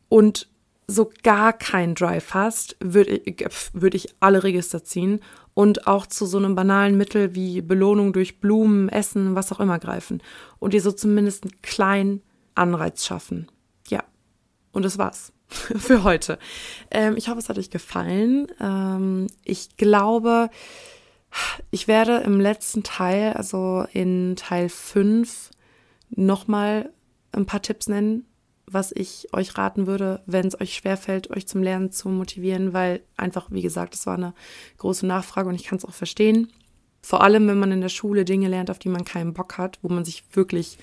und 0.10 0.50
so 0.88 1.12
gar 1.24 1.54
keinen 1.54 1.96
Drive 1.96 2.34
hast, 2.34 2.76
würde 2.80 3.12
ich, 3.12 3.46
würd 3.74 3.96
ich 3.96 4.16
alle 4.20 4.44
Register 4.44 4.84
ziehen 4.84 5.22
und 5.54 5.88
auch 5.88 6.06
zu 6.06 6.26
so 6.26 6.38
einem 6.38 6.56
banalen 6.56 6.98
Mittel 6.98 7.36
wie 7.36 7.62
Belohnung 7.62 8.14
durch 8.14 8.40
Blumen, 8.40 8.90
Essen, 8.90 9.36
was 9.36 9.52
auch 9.52 9.60
immer 9.60 9.80
greifen 9.80 10.22
und 10.60 10.74
dir 10.74 10.82
so 10.82 10.92
zumindest 10.92 11.44
einen 11.44 11.62
kleinen 11.62 12.22
Anreiz 12.56 13.06
schaffen. 13.06 13.48
Ja, 13.88 14.04
und 14.72 14.84
das 14.84 14.98
war's 14.98 15.32
für 15.48 16.04
heute. 16.04 16.40
Ähm, 16.92 17.16
ich 17.18 17.30
hoffe, 17.30 17.40
es 17.40 17.50
hat 17.50 17.58
euch 17.58 17.70
gefallen. 17.70 18.48
Ähm, 18.60 19.28
ich 19.44 19.78
glaube, 19.78 20.50
ich 21.72 21.88
werde 21.88 22.18
im 22.18 22.40
letzten 22.40 22.84
Teil, 22.84 23.34
also 23.34 23.86
in 23.94 24.36
Teil 24.36 24.70
5, 24.70 25.52
nochmal 26.10 26.92
ein 27.32 27.46
paar 27.46 27.62
Tipps 27.62 27.88
nennen, 27.88 28.26
was 28.74 28.92
ich 28.92 29.28
euch 29.34 29.58
raten 29.58 29.88
würde, 29.88 30.22
wenn 30.26 30.48
es 30.48 30.60
euch 30.60 30.74
schwerfällt, 30.74 31.30
euch 31.30 31.48
zum 31.48 31.62
Lernen 31.64 31.92
zu 31.92 32.10
motivieren, 32.10 32.74
weil 32.74 33.02
einfach, 33.18 33.52
wie 33.52 33.62
gesagt, 33.62 33.94
es 33.96 34.06
war 34.06 34.16
eine 34.16 34.34
große 34.78 35.06
Nachfrage 35.06 35.50
und 35.50 35.56
ich 35.56 35.66
kann 35.66 35.78
es 35.78 35.86
auch 35.86 35.94
verstehen. 35.94 36.52
Vor 37.02 37.22
allem, 37.22 37.48
wenn 37.48 37.60
man 37.60 37.72
in 37.72 37.82
der 37.82 37.90
Schule 37.90 38.26
Dinge 38.26 38.48
lernt, 38.48 38.72
auf 38.72 38.80
die 38.80 38.90
man 38.90 39.06
keinen 39.06 39.34
Bock 39.34 39.58
hat, 39.58 39.80
wo 39.82 39.90
man 39.90 40.06
sich 40.06 40.24
wirklich 40.34 40.78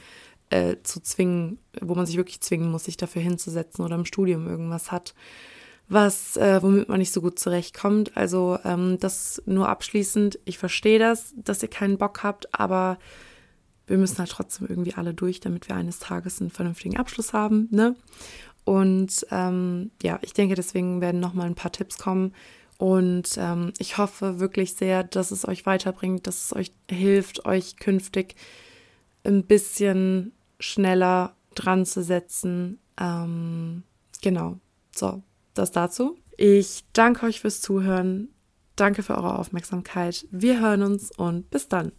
äh, 0.50 0.76
zu 0.82 1.00
zwingen, 1.00 1.59
wo 1.80 1.94
man 1.94 2.06
sich 2.06 2.16
wirklich 2.16 2.40
zwingen 2.40 2.70
muss, 2.70 2.85
sich 2.85 2.97
dafür 2.97 3.23
hinzusetzen 3.23 3.85
oder 3.85 3.97
im 3.97 4.04
Studium 4.04 4.47
irgendwas 4.47 4.92
hat, 4.92 5.14
was, 5.88 6.37
äh, 6.37 6.62
womit 6.62 6.88
man 6.88 6.99
nicht 6.99 7.12
so 7.12 7.20
gut 7.20 7.38
zurechtkommt. 7.38 8.16
Also 8.16 8.59
ähm, 8.64 8.99
das 9.00 9.42
nur 9.47 9.68
abschließend, 9.68 10.38
ich 10.44 10.59
verstehe 10.59 10.99
das, 10.99 11.35
dass 11.37 11.62
ihr 11.62 11.70
keinen 11.70 11.99
Bock 11.99 12.23
habt, 12.23 12.52
aber 12.52 12.99
wir 13.90 13.99
müssen 13.99 14.18
halt 14.18 14.30
trotzdem 14.30 14.68
irgendwie 14.68 14.94
alle 14.94 15.12
durch, 15.12 15.40
damit 15.40 15.68
wir 15.68 15.75
eines 15.75 15.99
Tages 15.99 16.40
einen 16.40 16.50
vernünftigen 16.50 16.97
Abschluss 16.97 17.32
haben. 17.32 17.66
Ne? 17.73 17.97
Und 18.64 19.26
ähm, 19.32 19.90
ja, 20.00 20.20
ich 20.23 20.32
denke, 20.32 20.54
deswegen 20.54 21.00
werden 21.00 21.20
nochmal 21.20 21.47
ein 21.47 21.56
paar 21.56 21.73
Tipps 21.73 21.99
kommen. 21.99 22.32
Und 22.78 23.37
ähm, 23.37 23.73
ich 23.78 23.99
hoffe 23.99 24.38
wirklich 24.38 24.75
sehr, 24.75 25.02
dass 25.02 25.32
es 25.32 25.47
euch 25.47 25.66
weiterbringt, 25.66 26.28
dass 26.28 26.44
es 26.44 26.56
euch 26.56 26.73
hilft, 26.88 27.44
euch 27.47 27.76
künftig 27.76 28.37
ein 29.25 29.44
bisschen 29.44 30.32
schneller 30.61 31.35
dran 31.56 31.85
zu 31.85 32.04
setzen. 32.04 32.78
Ähm, 32.99 33.82
genau. 34.23 34.59
So, 34.94 35.20
das 35.54 35.73
dazu. 35.73 36.16
Ich 36.37 36.85
danke 36.92 37.26
euch 37.26 37.40
fürs 37.40 37.61
Zuhören. 37.61 38.28
Danke 38.76 39.02
für 39.02 39.16
eure 39.16 39.38
Aufmerksamkeit. 39.38 40.26
Wir 40.30 40.61
hören 40.61 40.85
uns 40.85 41.11
und 41.11 41.50
bis 41.50 41.68
dann. 41.68 41.90